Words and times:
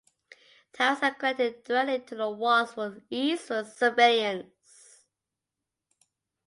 Towers 0.73 0.97
are 1.03 1.13
connected 1.13 1.63
directly 1.63 1.99
to 2.07 2.15
the 2.15 2.27
walls 2.31 2.73
for 2.73 3.03
ease 3.11 3.51
of 3.51 3.67
surveillance. 3.67 5.05